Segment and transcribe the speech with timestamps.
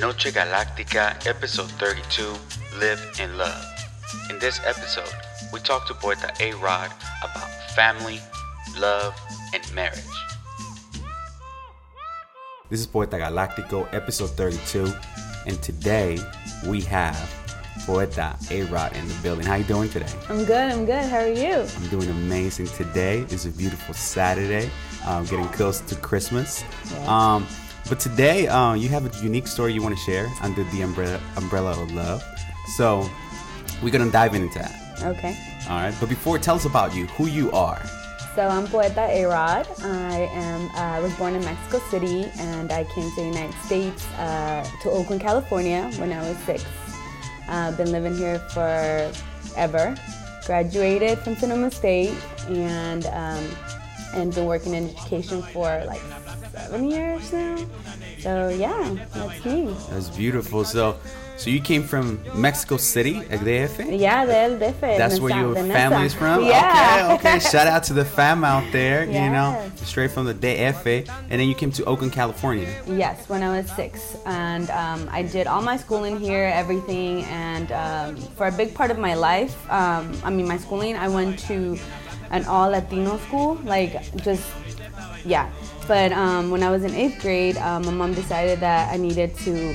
[0.00, 2.26] Noche Galactica, episode 32
[2.80, 3.64] Live and Love.
[4.28, 5.12] In this episode,
[5.52, 6.90] we talk to Poeta A Rod
[7.22, 8.18] about family,
[8.76, 9.14] love,
[9.54, 10.02] and marriage.
[12.70, 14.92] This is Poeta Galactico, episode 32,
[15.46, 16.18] and today
[16.66, 17.30] we have
[17.86, 19.46] Poeta A Rod in the building.
[19.46, 20.12] How are you doing today?
[20.28, 20.72] I'm good.
[20.72, 21.04] I'm good.
[21.04, 21.66] How are you?
[21.76, 23.20] I'm doing amazing today.
[23.30, 24.70] It's a beautiful Saturday,
[25.06, 26.64] um, getting close to Christmas.
[26.90, 27.34] Yeah.
[27.34, 27.46] Um,
[27.88, 31.20] but today, uh, you have a unique story you want to share under the umbrella,
[31.36, 32.22] umbrella of love.
[32.76, 33.08] So
[33.82, 35.02] we're gonna dive into that.
[35.02, 35.36] Okay.
[35.68, 35.94] All right.
[36.00, 37.80] But before, tell us about you, who you are.
[38.34, 39.68] So I'm Poeta A-Rod.
[39.82, 44.10] I am uh, was born in Mexico City, and I came to the United States
[44.14, 46.64] uh, to Oakland, California, when I was six.
[47.48, 49.12] Uh, been living here for
[49.56, 49.94] ever.
[50.46, 52.16] Graduated from Sonoma State,
[52.48, 53.44] and um,
[54.14, 56.02] and been working in education for like
[56.64, 57.56] seven years now.
[58.20, 59.74] So yeah, that's me.
[59.90, 60.64] That's beautiful.
[60.64, 60.96] So,
[61.36, 63.98] so you came from Mexico City, DF.
[64.00, 64.80] Yeah, del DF.
[64.80, 66.44] That's where your family is from.
[66.54, 67.16] Yeah.
[67.18, 67.36] Okay.
[67.36, 67.38] Okay.
[67.38, 69.04] Shout out to the fam out there.
[69.04, 72.68] You know, straight from the DF, and then you came to Oakland, California.
[72.86, 77.72] Yes, when I was six, and um, I did all my schooling here, everything, and
[77.72, 81.38] um, for a big part of my life, um, I mean my schooling, I went
[81.50, 81.78] to
[82.30, 84.46] an all Latino school, like just
[85.24, 85.50] yeah.
[85.86, 89.34] But um, when I was in eighth grade, um, my mom decided that I needed
[89.38, 89.74] to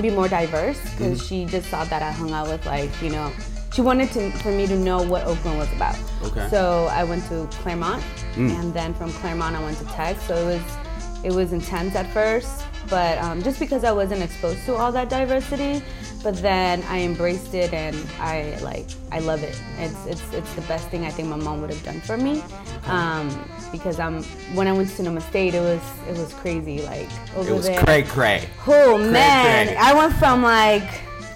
[0.00, 3.32] be more diverse because she just saw that I hung out with like you know.
[3.72, 5.96] She wanted to for me to know what Oakland was about.
[6.24, 6.48] Okay.
[6.48, 8.02] So I went to Claremont,
[8.36, 10.18] and then from Claremont I went to Tech.
[10.20, 10.76] So it was
[11.24, 15.08] it was intense at first, but um, just because I wasn't exposed to all that
[15.10, 15.82] diversity,
[16.22, 19.60] but then I embraced it and I like I love it.
[19.78, 22.42] It's it's it's the best thing I think my mom would have done for me,
[22.86, 23.28] um,
[23.72, 24.22] because I'm
[24.54, 26.82] when I went to Sonoma State, it was it was crazy.
[26.82, 28.48] Like over It was there, cray cray.
[28.66, 29.76] Oh man, cray.
[29.76, 30.88] I went from like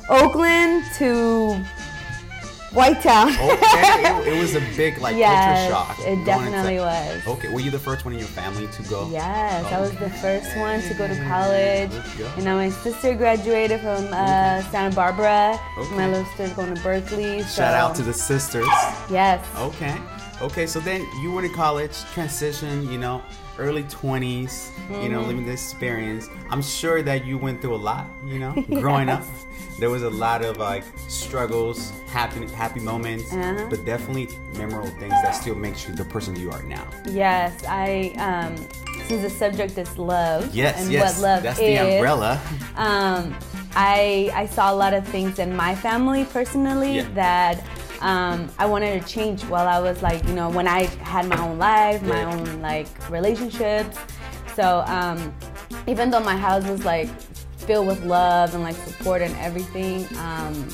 [0.09, 1.65] Oakland to
[2.73, 3.33] White Town.
[3.43, 4.29] Okay.
[4.29, 6.07] it, it was a big like yes, culture shock.
[6.07, 7.27] it definitely was.
[7.27, 7.53] Okay.
[7.53, 9.09] Were you the first one in your family to go?
[9.11, 11.91] Yes, I was the first one to go to college.
[12.19, 12.27] Go.
[12.37, 15.59] And now my sister graduated from uh, Santa Barbara.
[15.79, 15.97] Okay.
[15.97, 17.43] My little sister's going to Berkeley.
[17.43, 17.63] So.
[17.63, 18.67] Shout out to the sisters.
[19.11, 19.45] Yes.
[19.59, 19.99] Okay.
[20.41, 23.23] Okay, so then you went to college, transition, you know,
[23.59, 24.23] early 20s,
[24.91, 25.13] you Mm-hmm.
[25.13, 26.29] know, living this experience.
[26.51, 29.23] I'm sure that you went through a lot, you know, growing up.
[29.79, 33.67] There was a lot of like struggles, happy happy moments, Uh-huh.
[33.71, 36.87] but definitely memorable things that still makes you the person you are now.
[37.11, 38.13] Yes, I.
[38.19, 38.57] Um,
[39.09, 40.55] since the subject is love.
[40.55, 41.17] Yes, and yes.
[41.19, 41.67] what love that's is.
[41.79, 42.41] the umbrella.
[42.77, 43.35] um,
[43.75, 47.09] I I saw a lot of things in my family personally Yeah.
[47.15, 47.65] that
[48.03, 51.39] um, I wanted to change while I was like you know when I had my
[51.41, 53.99] own life, my own like relationships.
[54.55, 55.35] So um,
[55.87, 57.09] even though my house was like
[57.57, 60.05] filled with love and like support and everything.
[60.19, 60.69] Um,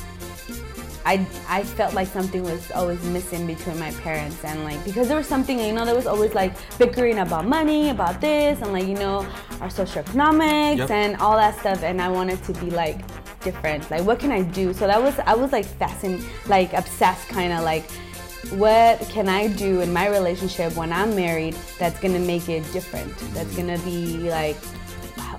[1.06, 5.16] I, I felt like something was always missing between my parents and like because there
[5.16, 8.87] was something you know there was always like bickering about money about this and like
[8.87, 9.21] you know
[9.62, 10.91] our socioeconomics Yep.
[10.91, 13.00] and all that stuff and I wanted to be like
[13.41, 13.91] different.
[13.91, 14.72] Like what can I do?
[14.72, 17.91] So that was I was like fascinated like obsessed kind of like
[18.50, 23.16] what can I do in my relationship when I'm married that's gonna make it different?
[23.34, 23.69] That's mm-hmm.
[23.69, 24.56] gonna be like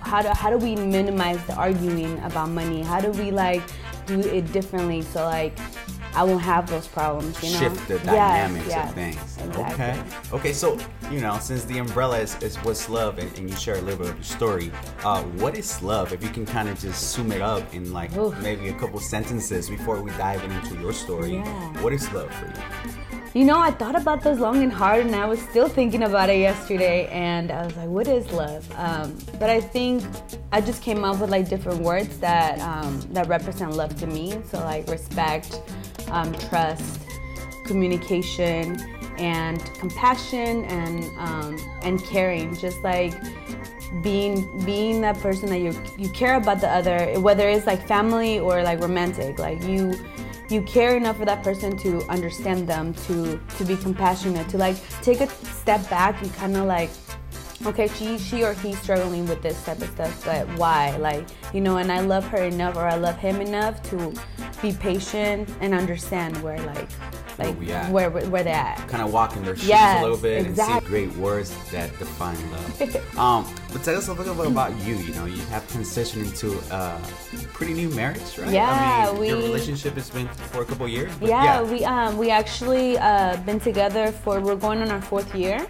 [0.01, 2.81] how do, how do we minimize the arguing about money?
[2.81, 3.61] How do we like
[4.05, 5.01] do it differently?
[5.01, 5.57] So like
[6.15, 9.37] I won't have those problems you know Shift the Yes, dynamics yes, of things.
[9.37, 9.63] exactly.
[9.73, 10.03] Okay.
[10.33, 10.77] Okay, so
[11.11, 13.99] you know, since the umbrella is, is what's love and, and you share a little
[13.99, 14.71] bit of your story,
[15.03, 16.13] uh, what is love?
[16.13, 18.37] If you can kind of just sum it up in like Oof.
[18.41, 21.35] maybe a couple sentences before we dive into your story.
[21.35, 21.81] Yeah.
[21.81, 22.93] What is love for you?
[23.35, 26.29] You know, I thought about this long and hard, and I was still thinking about
[26.31, 27.05] it yesterday.
[27.11, 30.03] And I was like, "What is love?" Um, but I think
[30.51, 34.39] I just came up with like different words that um, that represent love to me.
[34.49, 35.61] So like respect,
[36.11, 37.01] um, trust,
[37.63, 38.79] communication,
[39.17, 42.55] and compassion, and um, and caring.
[42.55, 43.13] Just like
[44.01, 48.39] being being that person that you you care about the other, whether it's like family
[48.39, 49.39] or like romantic.
[49.39, 49.93] Like you
[50.49, 54.75] you care enough for that person to understand them, to to be compassionate, to like
[55.01, 56.89] take a step back and kind of like
[57.65, 60.95] okay, she she or he's struggling with this type of stuff, but why?
[60.97, 64.13] Like, you know, and I love her enough or I love him enough to
[64.61, 66.87] be patient and understand where like
[67.37, 67.89] like at.
[67.91, 68.85] where where they're at.
[68.89, 70.81] Kind of walk in their shoes Yes, a little bit and exactly.
[70.81, 73.17] see great words that define love.
[73.17, 74.95] um, but tell us a little bit about you.
[74.97, 76.99] You know, you have transitioned into a
[77.53, 78.51] pretty new marriage, right?
[78.51, 81.11] Yeah, I mean, your we- relationship has been for a couple years.
[81.19, 85.33] but Yeah, we um we actually uh, been together for we're going on our fourth
[85.33, 85.65] year.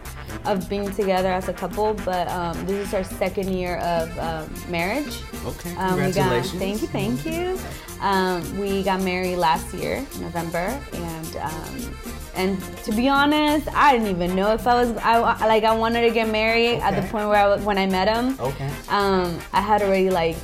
[0.46, 4.54] Of being together as a couple, but um, this is our second year of um,
[4.70, 5.22] marriage.
[5.46, 6.60] Okay, Um, we got, congratulations.
[6.60, 7.60] thank you, thank you.
[8.02, 11.96] Um, we got married last year, November, and um,
[12.36, 15.18] and to be honest, I didn't even know if I was I
[15.48, 18.40] like I wanted to get married at the point where I when I met him.
[18.40, 18.70] Okay.
[18.88, 20.38] Um, I had already like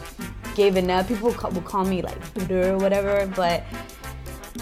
[0.55, 1.07] given up.
[1.07, 3.63] People ca- would call me like bitter or whatever, but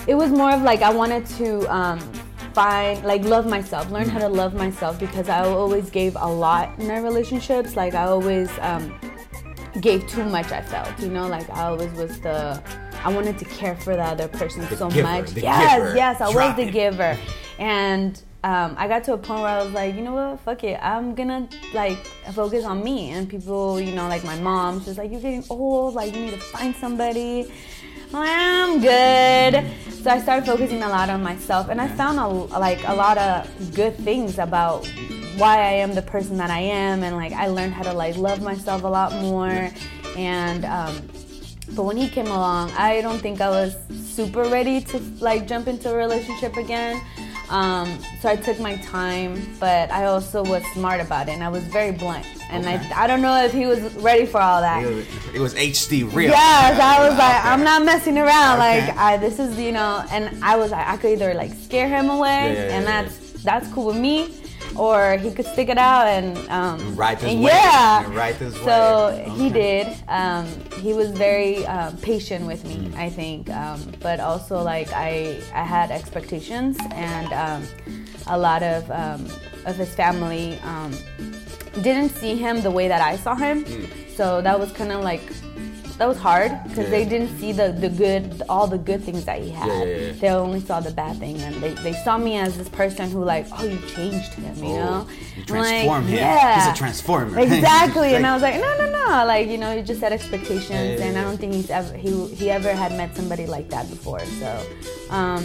[0.05, 1.99] it was more of like I wanted to um,
[2.53, 6.77] find like love myself, learn how to love myself because I always gave a lot
[6.79, 7.75] in our relationships.
[7.75, 8.97] Like I always um,
[9.81, 10.51] gave too much.
[10.51, 12.61] I felt, you know, like I always was the.
[13.05, 15.33] I wanted to care for the other person The so giver, much.
[15.33, 15.95] yes, giver.
[15.95, 17.17] yes, I Drop was the giver,
[17.59, 20.63] and um, I got to a point where I was like, you know what, fuck
[20.63, 21.97] it, I'm gonna like
[22.33, 23.09] focus on me.
[23.09, 26.31] And people, you know, like my mom, she's like, you're getting old, like you need
[26.31, 27.51] to find somebody.
[28.13, 29.65] I'm good.
[30.03, 33.17] So I started focusing a lot on myself, and I found a, like a lot
[33.17, 34.85] of good things about
[35.37, 38.17] why I am the person that I am, and like I learned how to like
[38.17, 39.69] love myself a lot more,
[40.17, 40.65] and.
[40.65, 41.01] Um,
[41.75, 45.67] but when he came along, I don't think I was super ready to like jump
[45.67, 47.01] into a relationship again.
[47.49, 51.49] Um, so I took my time, but I also was smart about it, and I
[51.49, 52.25] was very blunt.
[52.49, 52.75] And Okay.
[52.93, 54.83] I, I don't know if he was ready for all that.
[55.33, 56.29] It was, HD real.
[56.29, 57.45] Yes, I was like.
[57.45, 58.59] I'm not messing around.
[58.59, 58.87] Okay.
[58.87, 62.09] Like, I, this is, you know, and I was, I could either like scare him
[62.09, 63.01] away, Yeah, yeah, yeah, and yeah.
[63.03, 64.29] that's that's cool with me,
[64.75, 67.53] or he could stick it out and um, Ride this and wave.
[67.53, 69.37] Yeah, And ride this so wave.
[69.37, 69.87] he did.
[70.07, 70.47] Um,
[70.81, 72.95] he was very um, patient with me, Mm.
[72.97, 77.63] I think, um, but also like I I had expectations and um,
[78.27, 79.25] a lot of um,
[79.65, 80.91] of his family um,
[81.81, 83.65] didn't see him the way that I saw him.
[84.15, 85.21] So that was kind of like
[85.99, 89.39] that was hard because they didn't see the, the good all the good things that
[89.41, 89.67] he had.
[89.67, 90.11] Yeah, yeah, yeah.
[90.13, 93.23] They only saw the bad thing and they, they saw me as this person who
[93.23, 96.15] like oh you changed him you Oh, know you I'm like, him.
[96.15, 97.39] yeah He's a transformer.
[97.47, 100.69] exactly and I was like no no no like you know you just had expectations
[100.71, 103.69] Yeah, yeah, and I don't think he's ever he, he ever had met somebody like
[103.69, 104.65] that before so
[105.11, 105.43] um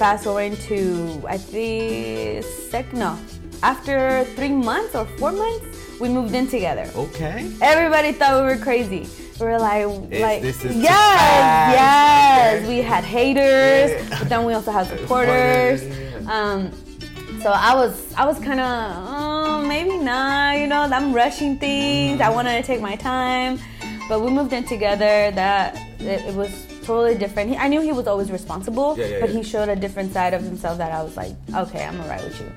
[0.00, 3.18] fast forward to I think sec no
[3.62, 7.50] after three months or four months we moved in together Okay.
[7.60, 9.08] Everybody thought we were crazy.
[9.40, 9.86] We were like,
[10.20, 12.68] like, this is too yes, yes.
[12.68, 14.18] We had haters, Yeah.
[14.18, 15.82] but then we also had supporters.
[16.28, 16.70] Um,
[17.42, 20.58] so I was, I was kind of, oh, maybe not.
[20.58, 22.20] You know, I'm rushing things.
[22.20, 23.58] I wanted to take my time,
[24.08, 25.32] but we moved in together.
[25.32, 26.50] That it, it was
[26.84, 27.50] totally different.
[27.50, 30.34] He, I knew he was always responsible, Yeah, yeah, but he showed a different side
[30.34, 32.52] of himself that I was like, okay, I'm alright with you.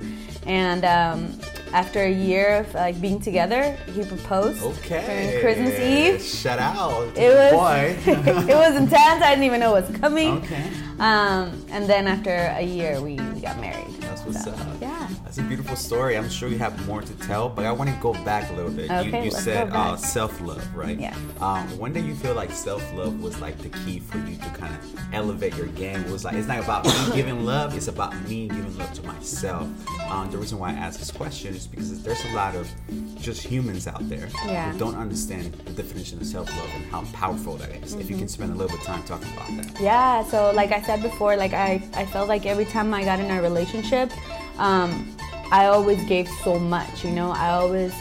[0.46, 1.40] And um,
[1.74, 5.06] after a year of like being together, he proposed Okay.
[5.06, 6.22] during Christmas Eve.
[6.22, 7.18] Shout out.
[7.18, 7.98] It was Boy.
[8.52, 9.24] it was intense.
[9.24, 10.38] I didn't even know it was coming.
[10.38, 10.70] Okay.
[11.00, 13.88] Um, and then after a year, we got married.
[14.26, 14.82] That's what's So, up.
[14.82, 15.08] Yeah.
[15.24, 16.18] That's a beautiful story.
[16.18, 18.72] I'm sure you have more to tell, but I want to go back a little
[18.72, 18.90] bit.
[18.90, 21.00] you Okay, you let's said uh, self love, right?
[21.00, 21.16] Yeah.
[21.42, 24.50] Um, when did you feel like self love was like the key for you to
[24.50, 26.02] kind of elevate your game?
[26.06, 29.04] It was like it's not about me giving love; it's about me giving love to
[29.04, 29.68] myself.
[30.10, 32.68] Um, the reason why I ask this question is because there's a lot of
[33.16, 34.72] just humans out there Yeah.
[34.72, 37.94] who don't understand the definition of self love and how powerful that is.
[37.94, 38.12] If Mm-hmm.
[38.14, 39.82] you can spend a little bit of time talking about that.
[39.82, 43.20] Yeah, so like I said before, like I, I felt like every time I got
[43.20, 44.12] in a relationship,
[44.58, 45.16] um,
[45.52, 47.32] I always gave so much, you know.
[47.32, 47.94] I always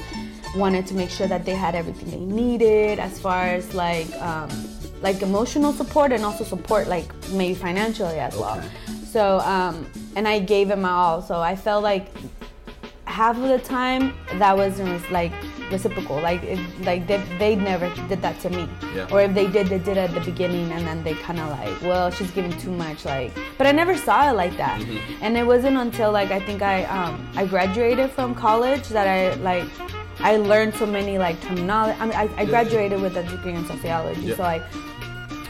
[0.57, 4.51] wanted to make sure that they had everything they needed as far as like um,
[5.03, 8.63] like emotional support and also support like maybe financially as well.
[9.05, 9.87] So um,
[10.17, 11.23] and I gave them all.
[11.23, 12.09] So I felt like
[13.21, 14.03] half of the time
[14.43, 15.33] that wasn't like
[15.71, 16.59] reciprocal like it,
[16.91, 19.07] like they, they never did that to me Yeah.
[19.13, 21.49] or if they did they did it at the beginning and then they kind of
[21.59, 24.79] like well she's giving too much like but i never saw it like that
[25.25, 29.21] and it wasn't until like i think i um i graduated from college that i
[29.51, 29.65] like
[30.31, 33.65] i learned so many like terminology i mean i, I graduated with a degree in
[33.75, 34.37] sociology Yeah.
[34.37, 34.65] so like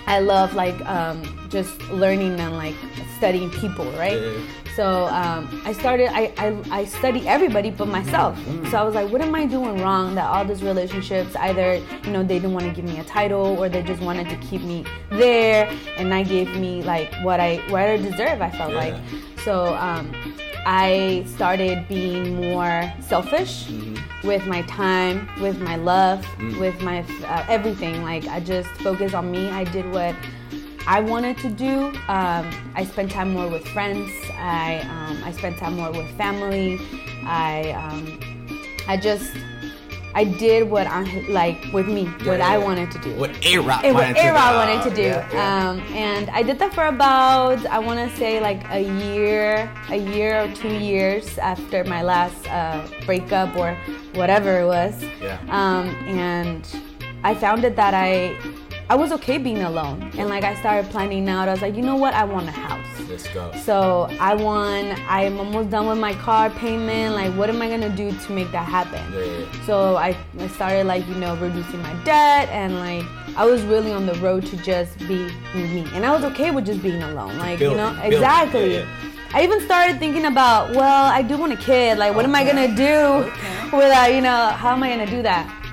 [0.07, 1.17] I love like um,
[1.49, 2.75] just learning and like
[3.17, 4.21] studying people, right?
[4.21, 4.37] Yeah.
[4.77, 6.09] So um, I started.
[6.13, 8.37] I, I I study everybody but myself.
[8.71, 10.15] So I was like, what am I doing wrong?
[10.17, 13.57] That all these relationships, either you know they didn't want to give me a title
[13.59, 17.59] or they just wanted to keep me there, and I gave me like what I
[17.71, 18.43] what I deserve.
[18.43, 18.79] I felt Yeah.
[18.79, 18.95] like.
[19.45, 20.11] So um,
[20.67, 23.69] I started being more selfish
[24.25, 26.27] with my time, with my love,
[26.59, 28.03] with my uh, everything.
[28.03, 29.51] Like I just focused on me.
[29.51, 30.17] I did what
[30.87, 31.87] I wanted to do.
[32.09, 34.11] Um, I spent time more with friends.
[34.39, 36.79] I um, I spent time more with family.
[37.25, 38.21] I um,
[38.87, 39.33] I just
[40.15, 42.65] I did what I like with me, what Yeah, I yeah.
[42.65, 43.15] wanted to do.
[43.17, 44.33] What A Rod and what wanted to do.
[44.33, 45.03] wanted to do.
[45.03, 45.71] Yeah, yeah.
[45.71, 49.97] Um, and I did that for about I want to say like a year, a
[49.97, 53.75] year or two years after my last uh, breakup or
[54.15, 55.03] whatever it was.
[55.21, 55.39] Yeah.
[55.49, 56.63] Um, and
[57.25, 58.37] I found it that I
[58.91, 61.49] I was okay being alone, and like I started planning out.
[61.49, 62.87] I was like, you know what, I want a house.
[63.09, 63.51] Let's go.
[63.65, 64.99] So I want.
[65.11, 67.15] I'm almost done with my car payment.
[67.15, 69.01] Like, what am I gonna do to make that happen?
[69.13, 69.67] Yeah, yeah.
[69.67, 73.05] So I, I started like you know reducing my debt and like
[73.37, 76.67] I was really on the road to just be me, and I was okay with
[76.67, 77.39] just being alone.
[77.39, 78.13] Like you know building.
[78.13, 78.75] exactly.
[78.75, 78.87] Yeah.
[79.33, 81.97] I even started thinking about well, I do want a kid.
[81.97, 83.65] Like, what am I gonna do Okay.
[83.77, 85.64] without uh, you know how am I gonna do that?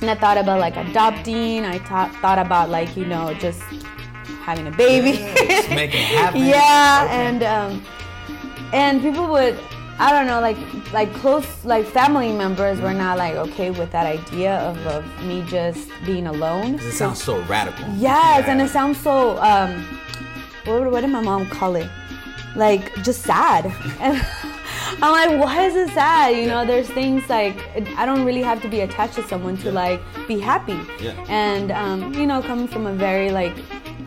[0.00, 1.64] And I thought about like adopting.
[1.64, 3.62] I thought thought about like you know just
[4.44, 5.18] having a baby.
[5.18, 6.44] It happen.
[6.44, 7.14] yeah, Okay.
[7.26, 7.82] and um,
[8.72, 9.58] and people would
[9.98, 10.58] I don't know like
[10.92, 15.42] like close like family members were not like okay with that idea of, of me
[15.48, 16.74] just being alone.
[16.74, 17.84] It sounds so radical.
[17.96, 18.50] Yes, Yeah.
[18.52, 19.82] and it sounds so um,
[20.66, 21.88] what, what did my mom call it?
[22.54, 23.64] Like just sad.
[25.02, 26.30] I'm like, why is it sad?
[26.36, 27.56] You know, there's things like
[27.96, 29.72] I don't really have to be attached to someone to Yeah.
[29.72, 30.78] like be happy.
[31.00, 31.12] Yeah.
[31.28, 33.54] And um, you know, coming from a very like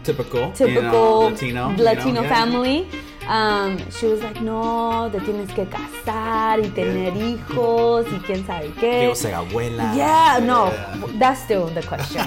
[0.03, 2.29] typical, you know, typical Latino, you know, Latino yeah.
[2.29, 2.87] family.
[3.27, 8.71] Um, she was like, no, te tienes que casar y tener hijos y quién sabe
[8.73, 9.01] qué.
[9.01, 9.95] Quiero ser abuela.
[9.95, 10.71] Yeah, no,
[11.19, 12.25] that's still the question.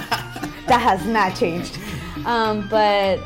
[0.68, 1.76] that has not changed.
[2.24, 3.18] Um, but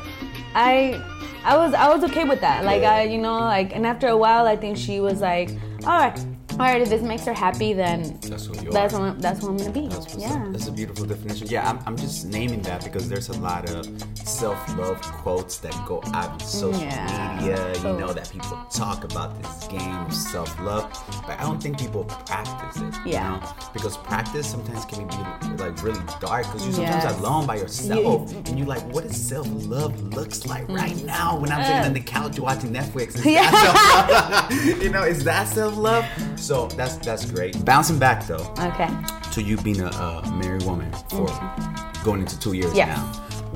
[0.54, 0.98] I,
[1.46, 2.64] I was, I was okay with that.
[2.64, 2.82] Like.
[2.86, 5.50] I, you know, like, and after a while, I think she was like,
[5.84, 6.26] all right,
[6.58, 9.00] all right, if this makes her happy, then That's who you that's are.
[9.10, 9.88] what, that's what I'm gonna be.
[9.88, 10.46] That's, yeah.
[10.50, 11.48] That's a beautiful definition.
[11.48, 13.84] Yeah, I'm, I'm just naming that because there's a lot of
[14.26, 17.36] self-love quotes that go out on social Yeah.
[17.38, 17.68] media.
[17.68, 20.84] You So- know that people talk about this game of self-love,
[21.26, 22.94] but I don't think people practice it.
[23.06, 23.30] you Yeah.
[23.40, 23.42] know?
[23.72, 27.18] because practice sometimes can be like really dark because you're sometimes Yes.
[27.18, 31.62] alone by yourself and you're like, what does self-love looks like right now when I'm
[31.64, 33.08] sitting on the couch watching Netflix?
[33.16, 33.26] Is Mm.
[33.36, 34.48] Yeah.
[34.82, 36.04] you know, is that self-love?
[36.46, 37.64] So that's that's great.
[37.64, 38.88] Bouncing back though Okay.
[39.32, 42.04] to you being a, a married woman for mm-hmm.
[42.04, 42.96] going into two years Yes.
[42.96, 43.02] now.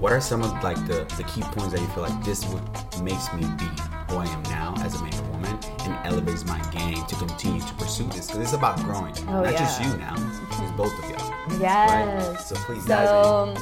[0.00, 2.62] What are some of like the, the key points that you feel like this would
[3.00, 3.68] makes me be
[4.08, 7.74] who I am now as a married woman and elevates my game to continue to
[7.74, 8.26] pursue this?
[8.26, 10.16] Because it's about growing, Oh, not just you now,
[10.50, 11.60] it's both of y'all.
[11.60, 12.26] Yes.
[12.28, 12.40] Right?
[12.40, 13.54] So please dive So,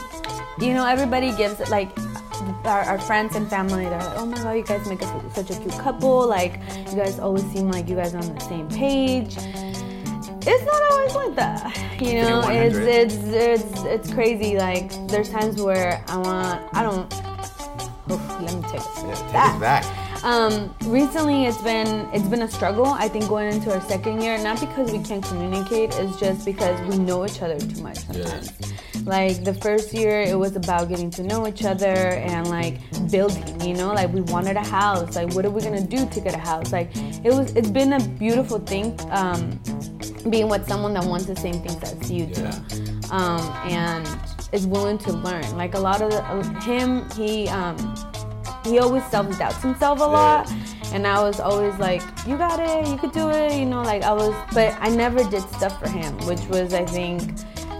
[0.58, 1.90] you know, everybody gives like
[2.64, 3.84] our, our friends and family.
[3.84, 6.26] They're like, "Oh my god, you guys make us such a cute couple.
[6.26, 9.36] Like, you guys always seem like you guys are on the same page."
[10.50, 12.40] It's not always like that, you know.
[12.48, 14.56] It's it's it's it's crazy.
[14.56, 17.12] Like, there's times where I want, I don't.
[18.10, 19.08] Oof, let me take in.
[19.08, 19.60] Yeah, take back.
[19.60, 20.08] back.
[20.24, 22.86] Um, recently, it's been it's been a struggle.
[22.86, 26.80] I think going into our second year, not because we can't communicate, it's just because
[26.88, 28.52] we know each other too much sometimes.
[29.04, 32.78] Like the first year, it was about getting to know each other and like
[33.10, 33.60] building.
[33.60, 35.16] You know, like we wanted a house.
[35.16, 36.72] Like, what are we gonna do to get a house?
[36.72, 36.90] Like,
[37.24, 37.52] it was.
[37.56, 38.98] It's been a beautiful thing.
[39.10, 39.60] Um,
[40.30, 42.60] being with someone that wants the same things as you do Yeah.
[43.10, 43.40] um,
[43.70, 44.06] and
[44.52, 45.56] is willing to learn.
[45.56, 46.22] Like a lot of the,
[46.60, 47.76] him, he um,
[48.64, 50.50] he always self doubts himself a lot,
[50.92, 53.82] and I was always like, "You got it, you could do it," you know.
[53.82, 57.22] Like I was, but I never did stuff for him, which was I think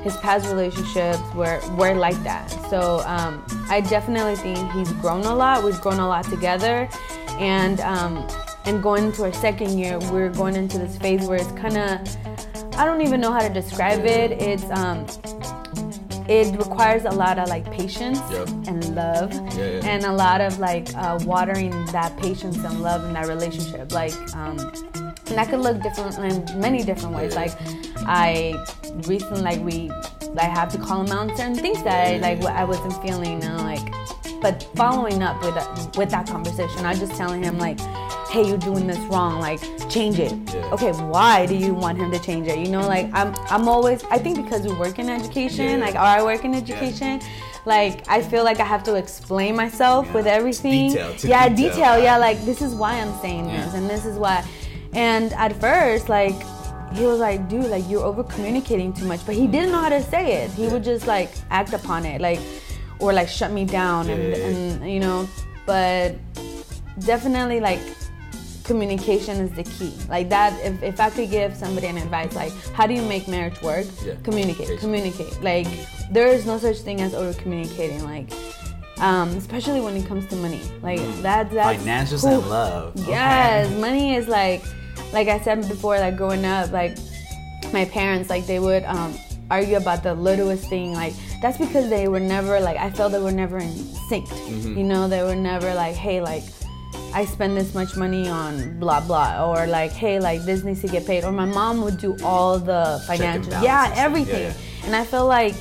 [0.02, 2.50] his past relationships were were like that.
[2.70, 5.64] So um, I definitely think he's grown a lot.
[5.64, 6.88] We've grown a lot together,
[7.38, 8.26] and um,
[8.64, 12.76] and going into our second year, we're going into this phase where it's kind of
[12.78, 14.32] I don't even know how to describe it.
[14.32, 15.06] It's um,
[16.28, 18.48] it requires a lot of like patience Yep.
[18.66, 19.80] and love, Yeah, yeah.
[19.86, 23.92] and a lot of like uh, watering that patience and love in that relationship.
[23.92, 24.58] Like, um,
[25.28, 27.34] and that could look different in many different ways.
[27.34, 27.40] Yeah.
[27.42, 27.52] Like,
[28.06, 28.54] I
[29.06, 29.90] recently like we
[30.38, 33.00] I have to call him out on certain things that I like what I wasn't
[33.02, 33.80] feeling and like
[34.40, 37.80] but following up with that, with that conversation, I just telling him like,
[38.30, 39.40] "Hey, you're doing this wrong.
[39.40, 40.74] Like, change it." Yeah.
[40.74, 42.58] Okay, why do you want him to change it?
[42.58, 45.84] You know, like I'm I'm always I think because we work in education, Yeah.
[45.86, 47.20] like or I work in education,
[47.64, 50.14] like I feel like I have to explain myself Yeah.
[50.14, 50.90] with everything.
[50.92, 51.70] Detail yeah, detail.
[51.70, 51.94] detail.
[52.02, 53.64] Yeah, like this is why I'm saying Yeah.
[53.64, 54.44] this, and this is why.
[54.92, 56.36] And at first, like
[56.94, 59.20] he was like, dude, like you're over communicating too much.
[59.26, 60.50] But he didn't know how to say it.
[60.52, 62.40] He would just like act upon it, like
[62.98, 65.28] or like shut me down and, and you know.
[65.66, 66.14] But
[67.00, 67.80] definitely like
[68.68, 69.92] communication is the key.
[70.08, 73.26] Like that if, if I could give somebody an advice like how do you make
[73.26, 73.86] marriage work?
[74.04, 74.14] Yeah.
[74.22, 74.78] Communicate.
[74.78, 75.42] Communicate.
[75.42, 75.66] Like
[76.12, 78.04] there is no such thing as over communicating.
[78.04, 78.30] Like
[79.00, 80.62] um, especially when it comes to money.
[80.82, 82.96] Like that that's Financials and love.
[83.00, 83.10] Okay.
[83.10, 84.62] Yes, money is like,
[85.12, 86.98] like I said before, like growing up, like
[87.72, 89.14] my parents, like they would, um,
[89.50, 90.92] argue about the littlest thing.
[90.92, 93.72] Like that's because they were never like I felt they were never in
[94.08, 94.28] sync.
[94.28, 94.78] Mm-hmm.
[94.78, 96.44] You know, they were never like, hey, like
[97.14, 100.88] I spend this much money on blah blah, or like, hey, like this needs to
[100.88, 104.42] get paid, or my mom would do all the financial, yeah, everything.
[104.42, 104.84] Yeah, yeah.
[104.86, 105.54] And I feel like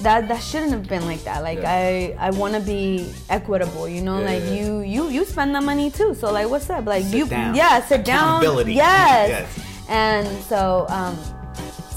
[0.00, 1.42] that that shouldn't have been like that.
[1.42, 2.14] Like Yeah.
[2.18, 4.20] I I want to be equitable, you know.
[4.20, 6.14] Like you you you spend the money too.
[6.14, 6.86] So like, what's up?
[6.86, 7.54] Like Sit you down.
[7.54, 8.42] yeah, sit down.
[8.68, 9.28] Yes.
[9.28, 9.64] Yes.
[9.88, 11.16] And so um,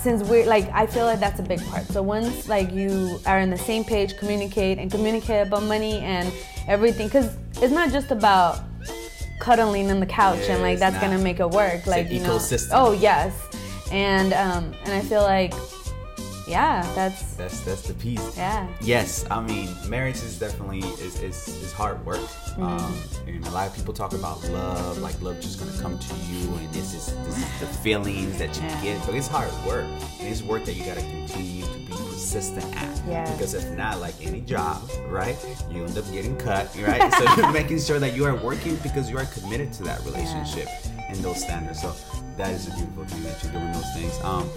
[0.01, 1.85] since we're like, I feel like that's a big part.
[1.87, 6.31] So once like you are on the same page, communicate and communicate about money and
[6.67, 8.59] everything, because it's not just about
[9.39, 11.01] cuddling on the couch Yeah, and like that's not.
[11.01, 11.87] gonna make it work.
[11.87, 12.37] Like you know.
[12.37, 12.69] ecosystem.
[12.73, 13.33] Oh yes.
[13.91, 15.53] And um, and I feel like,
[16.51, 18.35] yeah, that's That's that's the piece.
[18.37, 18.67] yeah.
[18.81, 22.19] Yes, I mean marriage is definitely is is, is hard work.
[22.19, 22.63] Mm-hmm.
[22.63, 22.93] Um,
[23.27, 26.53] and a lot of people talk about love, like love just gonna come to you,
[26.55, 28.81] and this is this is the feelings that you Yeah.
[28.83, 29.05] get.
[29.05, 29.85] But it's hard work,
[30.19, 33.01] and it's work that you gotta continue to be persistent at.
[33.07, 33.31] Yeah.
[33.33, 35.37] Because if not, like any job, right,
[35.71, 37.11] you end up getting cut, right?
[37.13, 40.67] so you're making sure that you are working because you are committed to that relationship
[41.09, 41.81] and those standards.
[41.81, 41.93] So
[42.37, 44.13] that is a beautiful thing that you're doing those things.
[44.23, 44.49] Um,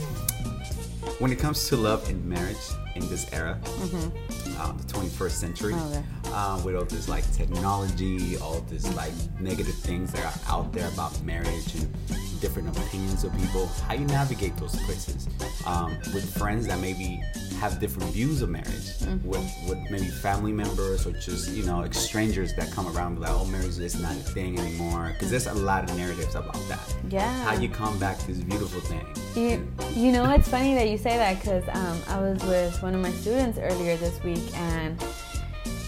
[1.19, 2.57] when it comes to love and marriage
[2.97, 4.44] in this era, mm-hmm.
[4.61, 6.03] Um, the 21st century, Okay.
[6.33, 10.89] um, with all this like technology, all this like negative things that are out there
[10.89, 11.89] about marriage and
[12.41, 15.29] different opinions of people, how you navigate those places
[15.67, 17.21] um, with friends that maybe
[17.59, 18.91] have different views of marriage,
[19.25, 23.45] with, with maybe family members or just you know strangers that come around like, oh,
[23.47, 26.95] marriage is not a thing anymore, because there's a lot of narratives about that.
[27.09, 27.33] Yeah.
[27.45, 29.07] How you combat this beautiful thing.
[29.35, 32.95] You, you know, it's funny that you say that because um, I was with one
[32.95, 35.03] of my students earlier this week and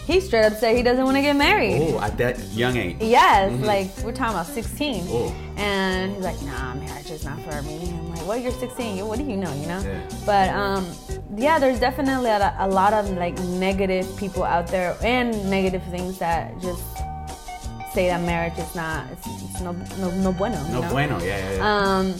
[0.06, 1.82] he straight up said he doesn't want to get married.
[1.82, 2.96] Oh, at that young age.
[3.00, 5.04] Yes, like we're talking about 16.
[5.08, 5.34] Oh.
[5.56, 7.88] And he's like, nah, marriage is not for me.
[7.88, 8.96] I'm like, well, you're 16.
[8.96, 9.80] You- What do you know, you know?
[9.80, 10.08] Yeah.
[10.24, 10.86] But um,
[11.36, 16.18] yeah, there's definitely a, a lot of like negative people out there and negative things
[16.20, 16.84] that just
[17.92, 20.62] say that marriage is not, it's, it's no, no, no bueno.
[20.68, 20.90] No know?
[20.92, 21.96] bueno, yeah, yeah, yeah.
[21.98, 22.14] Um,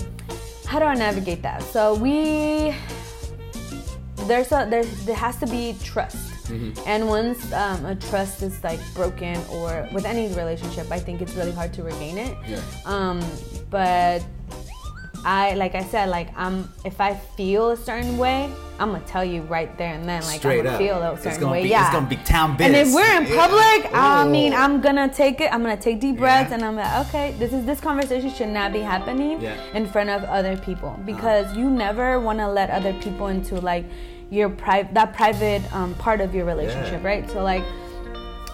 [0.67, 1.63] how do I navigate that?
[1.63, 2.75] So we
[4.27, 6.79] there's a there there has to be trust, Mm-hmm.
[6.87, 11.35] and once um, a trust is like broken or with any relationship, I think it's
[11.35, 12.37] really hard to regain it.
[12.47, 12.61] Yeah.
[12.85, 13.19] Um,
[13.69, 14.23] but
[15.25, 19.25] I like I said like I'm if I feel a certain way, I'm gonna tell
[19.25, 20.81] you right there and then like Straight I'm gonna up.
[20.81, 21.63] feel a It's certain gonna way.
[21.65, 21.87] be- yeah.
[21.87, 23.37] it's gonna be town And if we're in Yeah.
[23.49, 25.53] public, I mean I'm gonna take it.
[25.53, 26.57] I'm gonna take deep breaths Yeah.
[26.57, 29.57] and I'm like, okay, this is this conversation should not be happening Yeah.
[29.75, 33.85] in front of other people because you never want to let other people into like
[34.31, 37.09] your private that private um, part of your relationship, Yeah.
[37.09, 37.31] right?
[37.31, 37.65] So like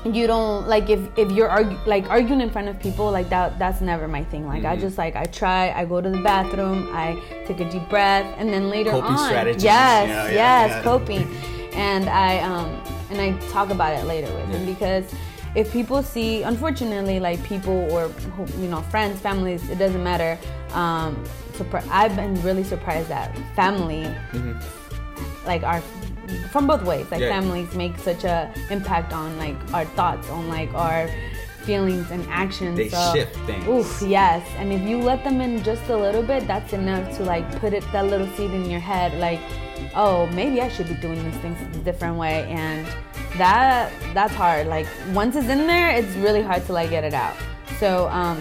[0.05, 3.57] you don't like if if you're argu- like arguing in front of people like that
[3.57, 4.73] that's never my thing like Mm-hmm.
[4.73, 7.15] i just like i try i go to the bathroom i
[7.47, 9.63] take a deep breath and then later Coping on strategies.
[9.63, 10.83] yes Yeah, yeah, yes yeah.
[10.83, 11.23] coping
[11.75, 12.67] and i um
[13.11, 15.05] and i talk about it later with him because
[15.55, 18.11] if people see unfortunately like people or
[18.59, 20.37] you know friends families it doesn't matter
[20.73, 21.15] um
[21.53, 24.03] surpri- i've been really surprised that family
[25.47, 25.83] like our
[26.51, 27.07] from both ways.
[27.11, 27.29] Like Yeah.
[27.41, 31.09] families make such a impact on like our thoughts on like our
[31.65, 33.67] feelings and actions They so, shift things.
[33.69, 34.47] oof yes.
[34.59, 37.73] And if you let them in just a little bit that's enough to like put
[37.73, 39.41] it that little seed in your head like
[39.95, 42.47] oh maybe i should be doing these things a different way.
[42.49, 42.87] And
[43.39, 44.67] that that's hard.
[44.67, 47.37] Like once it's in there it's really hard to like get it out.
[47.79, 48.39] So um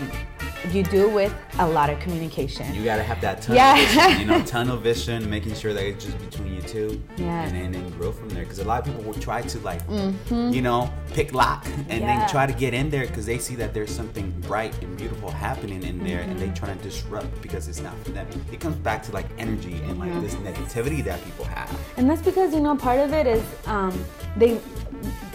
[0.72, 3.76] you do it with a lot of communication You gotta have that tunnel Yeah.
[3.76, 7.52] vision, you know, tunnel vision, making sure that it's just between you two, Yes.
[7.52, 8.44] and then and grow from there.
[8.44, 9.82] Because a lot of people will try to like,
[10.30, 11.92] you know, pick lock and Mm-hmm.
[12.02, 12.20] Yeah.
[12.20, 15.32] then try to get in there because they see that there's something bright and beautiful
[15.32, 16.66] happening in there, and they Mm-hmm.
[16.66, 18.28] try to disrupt because it's not for them.
[18.52, 21.70] It comes back to like energy and like this negativity that people have.
[21.98, 23.94] And that's because you know part of it is um,
[24.38, 24.60] they.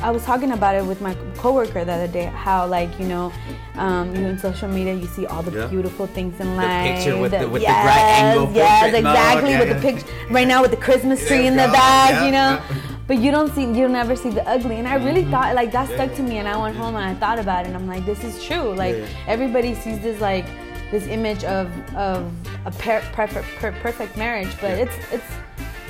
[0.03, 2.27] I was talking about it with my coworker the other day.
[2.27, 3.33] How like you know,
[3.77, 5.67] um, you in social media you see all the Yeah.
[5.67, 6.67] beautiful things in life.
[6.67, 9.51] The picture with the- with the yes, bright angle Yes, portrait mode, exactly.
[9.51, 9.75] yeah, with yeah.
[9.75, 12.11] the picture right now with the Christmas tree Yeah, in the yeah, back.
[12.11, 12.51] yeah, you know.
[12.61, 12.93] yeah.
[13.09, 15.31] But you don't see, you never see the ugly, and I really Mm-hmm.
[15.31, 17.69] thought like that stuck to me, and I went home and I thought about it,
[17.69, 18.75] and I'm like, this is true.
[18.75, 19.07] Like Yeah.
[19.35, 20.45] everybody sees this like
[20.91, 22.25] this image of of
[22.65, 24.85] a per- perfect per- perfect marriage, but Yeah.
[24.85, 25.31] it's it's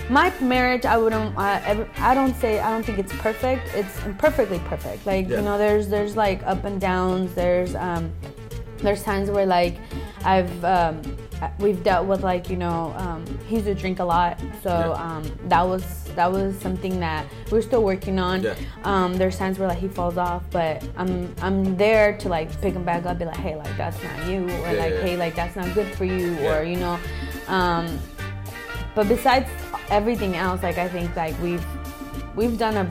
[0.09, 3.69] my marriage i wouldn't ever, i don't say i don't think it's perfect.
[3.75, 5.05] It's imperfectly perfect.
[5.07, 5.37] Like Yeah.
[5.39, 7.35] you know there's there's like up and downs.
[7.35, 8.13] There's um
[8.79, 9.79] there's times where like
[10.25, 11.01] i've um
[11.59, 14.39] we've dealt with like you know um he used to drink a lot.
[14.63, 15.03] So Yeah.
[15.03, 15.83] um that was
[16.15, 18.43] that was something that we're still working on.
[18.43, 18.55] Yeah.
[18.85, 22.73] um there's times where like he falls off but i'm i'm there to like pick
[22.75, 25.35] him back up be like hey like that's not you or Yeah, like hey like
[25.35, 26.99] that's not good for you or you know
[27.49, 27.87] um
[28.97, 29.49] but besides
[29.91, 31.65] everything else, like I think like we've
[32.35, 32.87] we've done a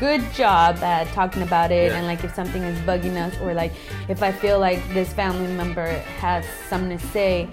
[0.00, 1.98] good job at talking about it Yeah.
[1.98, 3.72] and like if something is bugging us or like
[4.08, 5.86] if I feel like this family member
[6.18, 7.48] has something to say.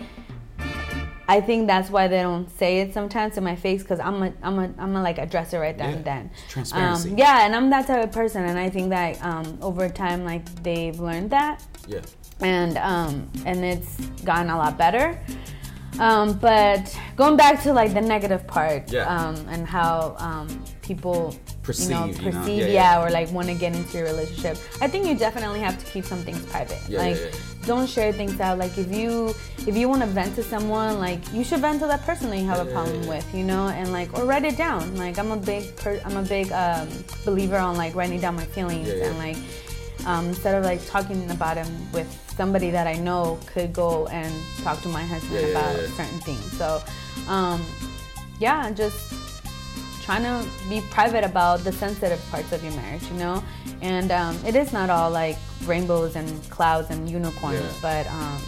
[1.29, 4.31] I think that's why they don't say it sometimes to my face because I'm a,
[4.41, 5.95] I'm a, I'm a like address it right there Yeah.
[5.97, 6.31] and then.
[6.47, 7.09] Transparency.
[7.11, 10.23] Um, yeah, and I'm that type of person, and I think that um, over time,
[10.23, 11.99] like they've learned that, Yeah.
[12.39, 15.19] and um, and it's gotten a lot better.
[15.99, 19.07] Um, but going back to like the negative part, Yeah.
[19.07, 20.47] um, and how um,
[20.81, 22.45] people Perceive, you know, you know?
[22.45, 23.03] Yeah, yeah, yeah.
[23.03, 24.57] or like want to get into your relationship.
[24.79, 26.79] I think you definitely have to keep some things private.
[26.87, 27.17] Yeah, like,
[27.65, 28.57] don't share things out.
[28.57, 29.35] Like, if you
[29.67, 32.37] if you want to vent to someone, like you should vent to that person that
[32.37, 34.95] you have a problem with, you know, and like or write it down.
[34.95, 36.87] Like, I'm a big per- I'm a big um,
[37.25, 39.35] believer on like writing down my feelings and like
[40.07, 44.33] um, instead of like talking about them with somebody that I know could go and
[44.63, 45.87] talk to my husband Yeah, yeah, about yeah.
[45.99, 46.45] certain things.
[46.57, 46.81] So,
[47.27, 47.59] um,
[48.39, 48.99] yeah, just
[50.03, 50.37] trying to
[50.69, 53.43] be private about the sensitive parts of your marriage, you know?
[53.81, 57.81] And um, it is not all like rainbows and clouds and unicorns, Yeah.
[57.81, 58.39] but um,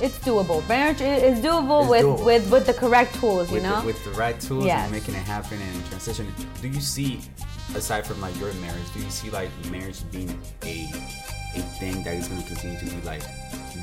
[0.00, 0.66] it's doable.
[0.68, 2.24] Marriage is doable It's with, doable.
[2.26, 3.80] with with the correct tools, you with know?
[3.80, 4.82] the, with the right tools Yes.
[4.84, 6.26] and making it happen and transition.
[6.60, 7.20] Do you see,
[7.74, 10.30] aside from like your marriage, do you see like marriage being
[10.64, 10.88] a
[11.56, 13.22] a thing that is going to continue to be like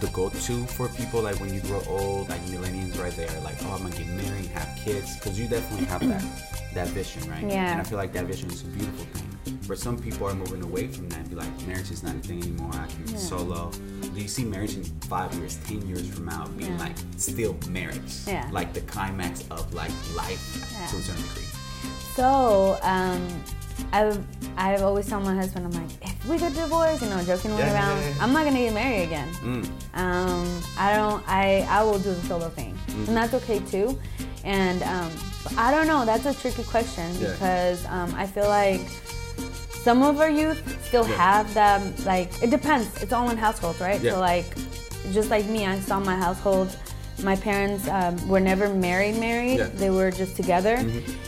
[0.02, 3.72] the go-to for people like when you grow old, like millennials right there, like oh
[3.74, 6.24] I'm gonna get married, have kids, because you definitely have that
[6.74, 7.44] that vision, right?
[7.44, 7.72] Yeah.
[7.72, 9.28] And I feel like that vision is a beautiful thing.
[9.68, 12.20] But some people are moving away from that and be like, marriage is not a
[12.20, 12.72] thing anymore.
[12.74, 13.18] I can be Yeah.
[13.20, 13.72] solo.
[14.14, 16.80] Do you see marriage in five years, ten years from now being Yeah.
[16.80, 18.14] like still marriage?
[18.28, 18.48] Yeah.
[18.52, 20.88] Like the climax of like life Yeah.
[20.88, 21.46] to a certain degree.
[22.16, 23.26] So, um,
[23.92, 24.24] I've
[24.58, 27.74] I've always told my husband, I'm like, if we get divorced, you know, joking Yeah,
[27.74, 28.16] around, yeah, yeah.
[28.24, 29.28] I'm not gonna get married again.
[29.36, 29.66] Mm.
[29.96, 31.24] Um, I don't.
[31.28, 33.08] I I will do the solo thing, Mm-hmm.
[33.08, 33.98] and that's okay too.
[34.44, 35.12] And um,
[35.58, 36.04] I don't know.
[36.06, 38.82] That's a tricky question because um, I feel like
[39.84, 41.82] some of our youth still have that.
[42.06, 43.02] Like it depends.
[43.02, 44.02] It's all in households, right?
[44.02, 44.46] So like,
[45.12, 46.76] just like me, I saw my household.
[47.24, 49.16] My parents um, were never married.
[49.18, 49.58] Married.
[49.60, 49.66] Yeah.
[49.68, 49.78] Mm-hmm.
[49.78, 50.76] They were just together,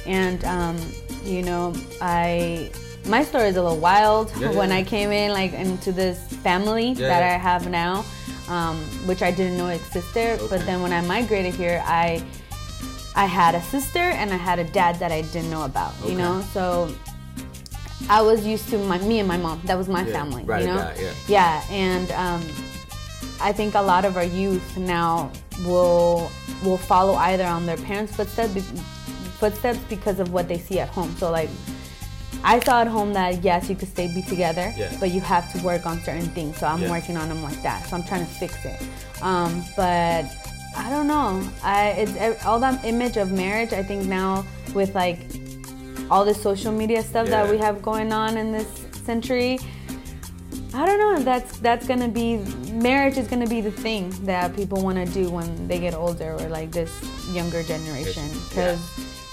[0.06, 0.78] and um,
[1.24, 2.72] you know, I.
[3.06, 4.78] My story is a little wild Yeah, when yeah.
[4.78, 7.22] I came in like into this family Yeah, that.
[7.22, 8.06] I have now,
[8.48, 10.40] um, which I didn't know existed.
[10.50, 12.24] But then when I migrated here, I
[13.16, 15.94] I had a sister and I had a dad that I didn't know about.
[16.08, 16.96] You know, so
[18.10, 19.60] I was used to my me and my mom.
[19.66, 20.44] That was my family.
[20.46, 21.14] right, you know, right, yeah.
[21.28, 22.42] yeah, and um,
[23.42, 25.30] I think a lot of our youth now
[25.66, 26.32] will
[26.64, 28.72] will follow either on their parents' footsteps
[29.44, 31.12] footsteps because of what they see at home.
[31.18, 31.50] So like.
[32.46, 34.92] I saw at home that yes, you could stay be together, Yeah.
[35.00, 36.58] but you have to work on certain things.
[36.60, 36.96] So I'm Yeah.
[36.96, 37.80] working on them like that.
[37.88, 38.80] So I'm trying to fix it.
[39.22, 40.26] Um, but
[40.84, 41.28] I don't know.
[41.64, 43.72] I it's all that image of marriage.
[43.72, 45.20] I think now with like
[46.12, 48.68] all this social media stuff that we have going on in this
[49.06, 49.54] century,
[50.74, 51.14] I don't know.
[51.20, 52.28] If that's that's gonna be
[52.90, 56.32] marriage is gonna be the thing that people want to do when they get older
[56.40, 56.92] or like this
[57.32, 58.42] younger generation Yeah.
[58.50, 58.82] because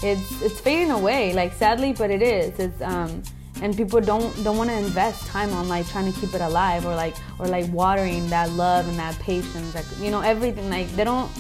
[0.03, 1.33] it's it's fading away.
[1.33, 2.59] Like sadly, but it is.
[2.59, 3.23] It's um
[3.63, 6.87] and people don't don't want to invest time on like trying to keep it alive
[6.87, 9.75] or like or like watering that love and that patience.
[9.75, 10.71] Like you know everything.
[10.71, 11.31] Like they don't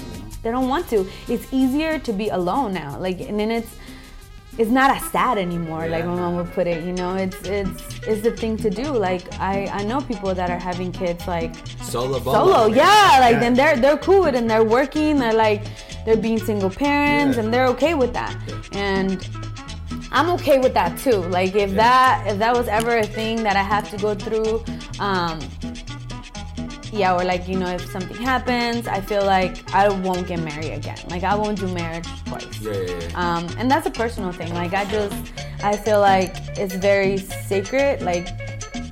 [0.42, 1.06] they don't want to.
[1.28, 2.98] It's easier to be alone now.
[2.98, 3.74] Like and then it's
[4.58, 8.00] it's not as sad anymore like my mom would put it you know it's it's
[8.06, 11.54] it's the thing to do like i i know people that are having kids like
[11.80, 13.38] Solo solo yeah like Yeah.
[13.38, 15.62] then they're they're cool with it and they're working they're like
[16.04, 17.44] they're being single parents Yeah.
[17.44, 18.34] and they're okay with that
[18.72, 19.28] and
[20.12, 21.76] i'm okay with that too like if Yeah.
[21.76, 24.64] that if that was ever a thing that i have to go through
[24.98, 25.38] um
[26.92, 30.72] yeah or like you know if something happens i feel like i won't get married
[30.72, 33.36] again like i won't do marriage twice Yeah, yeah, yeah.
[33.36, 34.52] um, and that's a personal thing.
[34.54, 35.32] Like I just,
[35.62, 38.26] I feel like it's very sacred, like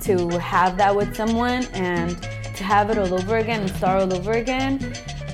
[0.07, 2.09] to have that with someone and
[2.57, 4.73] to have it all over again and start all over again.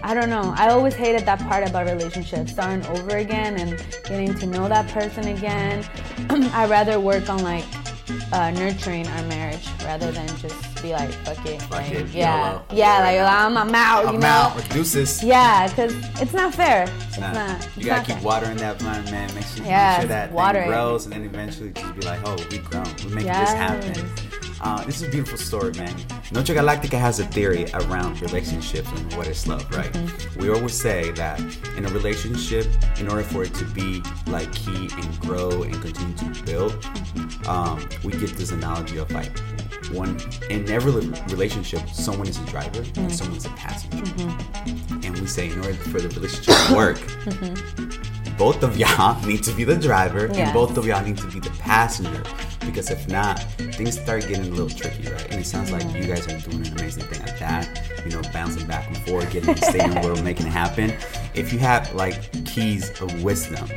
[0.05, 0.53] I don't know.
[0.55, 4.87] I always hated that part about relationships, starting over again and getting to know that
[4.89, 5.83] person again.
[6.29, 7.65] I'd rather work on like
[8.31, 11.59] uh, nurturing our marriage rather than just be like, fuck it.
[11.63, 12.65] Fuck like, it, yeah, YOLO.
[12.71, 14.27] yeah, like I'm, I'm out, you I'm know?
[14.27, 14.69] out.
[14.69, 15.23] Deuces.
[15.23, 16.83] Yeah, because it's not fair.
[17.07, 17.67] It's Nah, not.
[17.75, 18.23] you gotta keep fair.
[18.23, 19.33] watering that plant, man.
[19.33, 22.35] Make sure, Yes, make sure that water grows, and then eventually just be like, oh,
[22.51, 22.85] we grown.
[23.07, 23.49] We make Yes.
[23.49, 24.24] this happen.
[24.67, 25.93] Uh, this is a beautiful story, man.
[26.31, 29.91] Noche Galactica has a theory around relationships and what is love, right?
[29.93, 30.39] Mm-hmm.
[30.41, 31.39] We always say that
[31.77, 32.65] in a relationship,
[32.99, 36.71] in order for it to be like key and grow and continue to build,
[37.15, 37.49] Mm-hmm.
[37.49, 39.31] um, we get this analogy of like
[39.91, 40.17] one
[40.49, 40.91] in every
[41.29, 42.99] relationship, someone is a driver Mm-hmm.
[43.01, 44.03] and someone's a passenger.
[45.05, 46.97] And we say in order for the relationship to work,
[48.37, 50.37] both of y'all need to be the driver Yes.
[50.37, 52.23] and both of y'all need to be the passenger
[52.65, 53.39] because if not
[53.77, 55.31] things start getting a little tricky right?
[55.31, 55.97] And it sounds like mm-hmm.
[55.97, 59.31] you guys are doing an amazing thing at that you know bouncing back and forth
[59.31, 60.93] getting the staying where making it happen.
[61.33, 63.67] If you have like keys of wisdom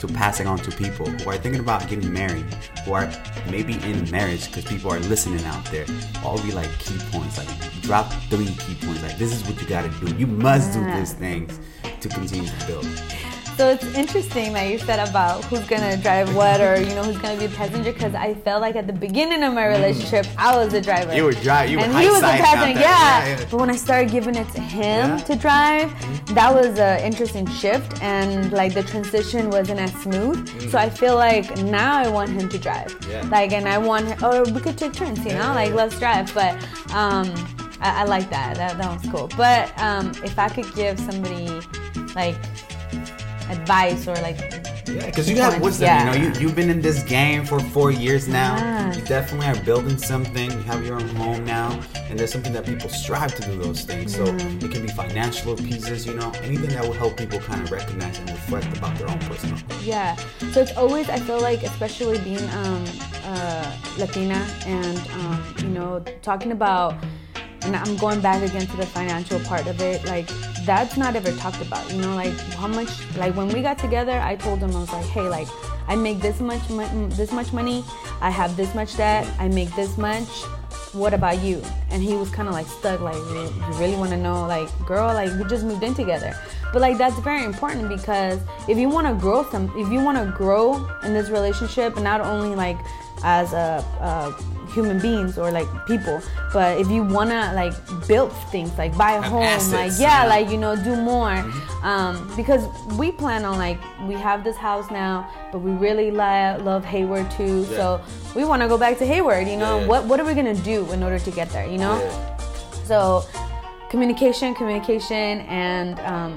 [0.00, 2.44] to passing on to people who are thinking about getting married
[2.84, 3.10] who are
[3.50, 5.86] maybe in marriage because people are listening out there
[6.24, 7.48] all be like key points like
[7.82, 10.14] drop three key points like this is what you got to do.
[10.16, 11.58] You must do these things
[12.00, 12.84] to continue to build
[13.56, 17.16] So it's interesting that you said about who's gonna drive what or you know who's
[17.16, 20.54] gonna be the passenger because I felt like at the beginning of my relationship I
[20.56, 21.14] was the driver.
[21.16, 22.80] You were dri- you were and he was the passenger.
[22.80, 23.26] Yeah.
[23.26, 23.44] Yeah.
[23.50, 25.16] But when I started giving it to him Yeah.
[25.16, 25.26] Mm-hmm.
[25.32, 30.70] to drive, that was an interesting shift and like the transition wasn't as smooth.
[30.70, 32.88] So I feel like now I want him to drive.
[32.88, 33.10] Mm-hmm.
[33.10, 33.22] Yeah.
[33.30, 36.32] Like and I want him, or we could take turns, you know, like let's drive.
[36.34, 36.52] But
[36.92, 37.32] um,
[37.80, 38.56] I, I like that.
[38.56, 39.28] That that was cool.
[39.34, 41.48] But um, if I could give somebody
[42.14, 42.36] like
[43.50, 44.38] advice or like
[44.86, 45.86] Yeah, because you have wisdom.
[45.86, 45.98] yeah.
[45.98, 48.54] You know, you, you've been in this game for four years now.
[48.56, 48.96] Yes.
[48.96, 50.48] You definitely are building something.
[50.50, 51.68] You have your own home now,
[52.08, 54.14] and there's something that people strive to do those things.
[54.14, 54.64] So Mm-hmm.
[54.64, 58.18] it can be financial pieces, you know, anything that will help people kind of recognize
[58.20, 59.58] and reflect about their own personal.
[59.82, 60.14] Yeah.
[60.52, 62.84] So it's always I feel like especially being um,
[63.24, 63.66] uh,
[63.98, 65.90] Latina and um, you know
[66.22, 66.94] talking about
[67.66, 70.28] and I'm going back again to the financial part of it like
[70.64, 74.18] that's not ever talked about you know like how much like when we got together
[74.20, 75.48] I told him I was like hey like
[75.88, 77.84] I make this much mo- this much money
[78.20, 80.28] I have this much debt I make this much
[80.92, 81.62] what about you?
[81.90, 85.12] And he was kind of like stuck, like, you really want to know, like, girl,
[85.12, 86.34] like, we just moved in together.
[86.72, 90.18] But like, that's very important because if you want to grow some, if you want
[90.18, 92.78] to grow in this relationship, and not only like
[93.22, 94.32] as a, uh
[94.76, 96.16] human beings or like people,
[96.52, 97.74] but if you want to like
[98.06, 100.28] build things, like buy a Have home, assets, like, yeah, yeah.
[100.34, 101.36] like, you know, do more.
[101.82, 102.62] Um, because
[103.00, 103.78] we plan on like,
[104.10, 105.14] we have this house now,
[105.50, 107.64] but we really li- love Hayward too.
[107.78, 108.00] So
[108.36, 109.86] we want to go back to Hayward, you know, Yeah.
[109.90, 111.96] what, what are we to do in order to get there, you know?
[112.84, 113.24] So,
[113.90, 116.32] communication, communication, and um,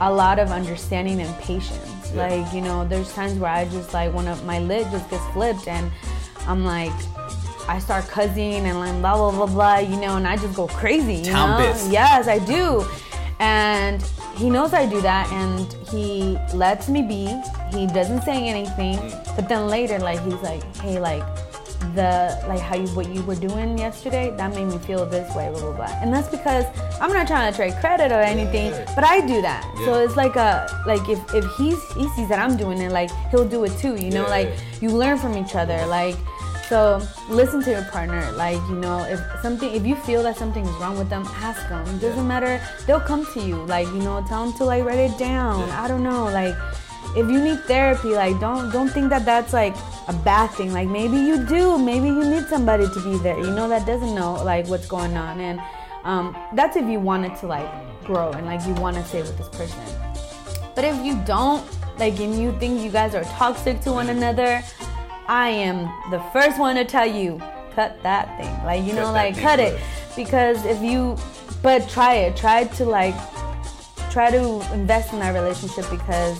[0.00, 2.10] a lot of understanding and patience.
[2.14, 2.26] Yeah.
[2.26, 5.24] Like, you know, there's times where I just like one of my lid just gets
[5.32, 5.90] flipped, and
[6.46, 6.92] I'm like,
[7.68, 10.66] I start cussing and like blah blah blah blah, you know, and I just go
[10.66, 11.14] crazy.
[11.14, 11.90] You Town know?
[11.90, 12.84] Yes, I do.
[13.38, 14.02] And
[14.36, 17.26] he knows I do that, and he lets me be.
[17.76, 19.36] He doesn't say anything, Mm.
[19.36, 21.24] but then later, like he's like, "Hey, like
[21.94, 25.48] the like how you what you were doing yesterday, that made me feel this way,
[25.50, 26.64] blah blah blah." And that's because
[27.00, 28.92] I'm not trying to trade credit or anything, Yeah.
[28.94, 29.64] but I do that.
[29.84, 33.10] So it's like a like if if he's he sees that I'm doing it, like
[33.30, 33.96] he'll do it too.
[33.96, 34.36] You know, Yeah.
[34.38, 34.48] like
[34.80, 36.16] you learn from each other, like.
[36.72, 38.32] So listen to your partner.
[38.32, 41.68] Like you know, if something, if you feel that something is wrong with them, ask
[41.68, 41.86] them.
[41.94, 42.66] It doesn't matter.
[42.86, 43.56] They'll come to you.
[43.66, 45.68] Like you know, tell them to like write it down.
[45.68, 46.24] I don't know.
[46.32, 46.56] Like
[47.14, 49.76] if you need therapy, like don't don't think that that's like
[50.08, 50.72] a bad thing.
[50.72, 51.76] Like maybe you do.
[51.76, 53.36] Maybe you need somebody to be there.
[53.36, 55.40] You know, that doesn't know like what's going on.
[55.40, 55.60] And
[56.04, 57.68] um, that's if you wanted to like
[58.06, 59.78] grow and like you want to stay with this person.
[60.74, 61.62] But if you don't,
[61.98, 64.62] like, and you think you guys are toxic to one another,
[65.32, 67.40] I am the first one to tell you,
[67.74, 68.52] cut that thing.
[68.66, 69.80] Like, you know, like, cut it.
[70.14, 71.16] Because if you,
[71.62, 72.36] but try it.
[72.36, 73.14] Try to, like,
[74.10, 76.38] try to invest in that relationship because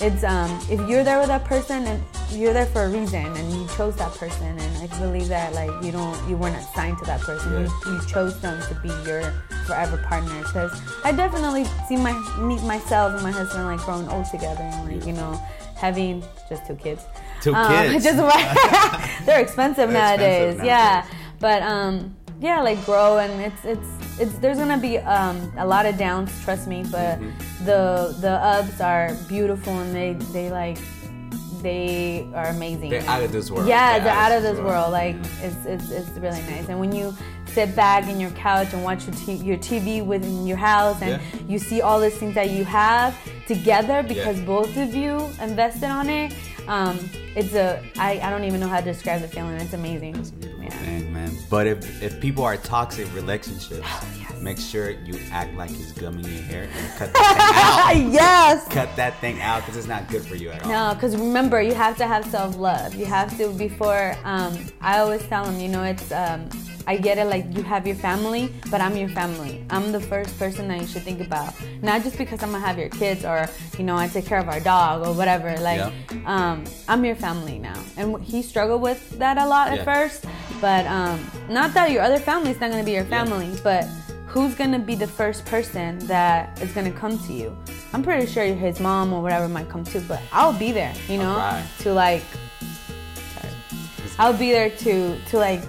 [0.00, 3.52] it's, um, if you're there with that person and you're there for a reason and
[3.52, 7.04] you chose that person and I believe that like you don't you weren't assigned to
[7.04, 7.68] that person Yeah.
[7.86, 9.22] you, you chose them to be your
[9.64, 10.72] forever partner because
[11.04, 15.06] I definitely see my meet myself and my husband like growing old together and like
[15.06, 15.40] you know
[15.76, 17.04] having just two kids.
[17.46, 18.04] Two Um, kids.
[18.08, 18.18] Just
[19.26, 20.54] they're expensive They're nowadays.
[20.54, 21.10] expensive Yeah, nowadays.
[21.38, 23.88] but um, yeah, like grow and it's it's
[24.22, 26.30] it's there's gonna be um a lot of downs.
[26.44, 27.64] Trust me, but Mm-hmm.
[27.70, 30.78] the the ups are beautiful and they they like
[31.62, 32.90] they are amazing.
[32.90, 33.68] They're out of this world.
[33.68, 34.90] Yeah, they're out of this world.
[34.92, 36.68] Like it's, it's it's really nice.
[36.68, 37.14] And when you
[37.46, 41.12] sit back in your couch and watch your, t- your TV within your house, and
[41.12, 41.40] Yeah.
[41.48, 44.44] you see all these things that you have together because Yeah.
[44.44, 46.34] both of you invested on it,
[46.68, 46.98] um,
[47.34, 49.52] it's a I, I don't even know how to describe the feeling.
[49.60, 50.12] It's amazing.
[50.12, 50.70] Beautiful Yeah.
[50.70, 51.32] thing, man.
[51.50, 56.24] But if if people are toxic relationships, Oh, make sure you act like it's gumming
[56.24, 58.12] your hair and cut that thing out.
[58.12, 58.68] yes.
[58.68, 60.70] cut that thing out because it's not good for you at all.
[60.70, 62.94] No, because remember, you have to have self love.
[62.94, 64.16] You have to before.
[64.24, 66.10] Um, I always tell them, you know, it's.
[66.12, 66.48] Um,
[66.88, 67.24] I get it.
[67.24, 69.64] Like you have your family, but I'm your family.
[69.70, 71.52] I'm the first person that you should think about.
[71.82, 74.48] Not just because I'm gonna have your kids or you know I take care of
[74.48, 75.56] our dog or whatever.
[75.58, 75.90] Like, Yeah.
[76.26, 79.84] um, I'm your family now, and he struggled with that a lot at Yeah.
[79.84, 80.26] first.
[80.60, 81.18] But um,
[81.50, 83.84] not that your other family's not gonna be your family, but
[84.36, 87.56] who's gonna be the first person that is gonna come to you?
[87.94, 91.16] I'm pretty sure his mom or whatever might come too, but I'll be there, you
[91.16, 92.22] know, to like.
[93.32, 93.52] Sorry.
[94.18, 95.62] I'll be there to to like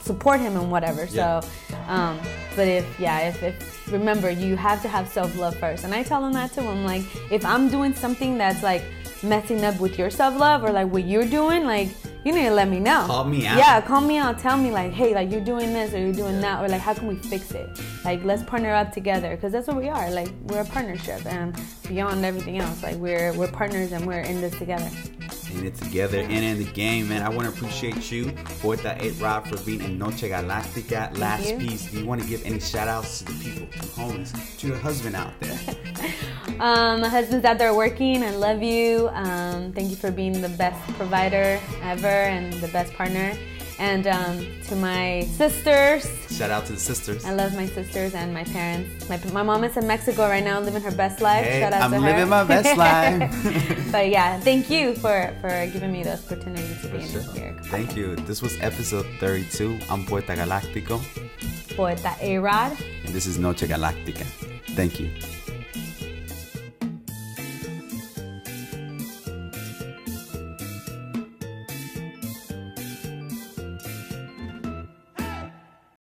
[0.00, 1.04] support him and whatever.
[1.04, 1.40] Yeah.
[1.40, 1.48] So,
[1.86, 2.18] um,
[2.56, 6.02] but if yeah, if, if remember, you have to have self love first, and I
[6.02, 6.62] tell him that too.
[6.62, 8.84] I'm like, if I'm doing something that's like
[9.24, 11.88] messing up with your self love or like what you're doing, like
[12.24, 13.04] you need to let me know.
[13.06, 13.58] Call me out.
[13.58, 14.38] Yeah, call me out.
[14.38, 16.94] Tell me like, hey, like you're doing this or you're doing that, or like how
[16.94, 17.68] can we fix it?
[18.04, 20.10] Like let's partner up together because that's what we are.
[20.10, 21.54] Like we're a partnership, and
[21.88, 24.88] beyond everything else, like we're we're partners and we're in this together.
[25.54, 27.22] in it together and in the game, man.
[27.22, 31.16] I want to appreciate you, Poeta A-Rod, for being in Noche Galactica.
[31.18, 34.58] Last piece, do you want to give any shout outs to the people, to homies,
[34.58, 35.58] to your husband out there?
[36.60, 38.22] Um, my husband's out there working.
[38.22, 39.08] I love you.
[39.12, 43.32] Um, thank you for being the best provider ever and the best partner.
[43.80, 47.24] And um, to my sisters, shout out to the sisters.
[47.24, 49.08] I love my sisters and my parents.
[49.08, 51.44] My, my mom is in Mexico right now, living her best life.
[51.44, 52.02] Hey, Shout out I'm to her.
[52.12, 53.90] living my best life.
[53.90, 57.22] but yeah, thank you for for giving me the opportunity to be in Sure.
[57.34, 57.56] here.
[57.64, 58.14] Thank you.
[58.14, 59.80] This was episode 32.
[59.90, 61.02] I'm Poeta Galactico,
[61.74, 62.78] Poeta A-Rod.
[63.04, 64.22] and this is Noche Galactica.
[64.78, 65.10] Thank you.